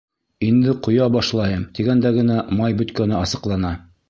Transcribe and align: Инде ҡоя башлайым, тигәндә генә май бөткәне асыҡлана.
Инде 0.45 0.73
ҡоя 0.87 1.09
башлайым, 1.15 1.67
тигәндә 1.81 2.13
генә 2.17 2.39
май 2.63 2.79
бөткәне 2.81 3.19
асыҡлана. 3.23 3.75